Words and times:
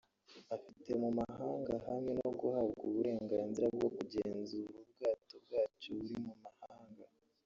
afite 0.55 0.89
mu 1.01 1.09
mahanga 1.19 1.73
hamwe 1.87 2.11
no 2.19 2.29
guhabwa 2.39 2.81
uburenganzira 2.87 3.67
bwo 3.75 3.89
kugenzura 3.95 4.75
ubwato 4.83 5.35
bwacyo 5.43 5.89
buri 5.97 6.15
mu 6.25 6.35
mahanga 6.45 7.03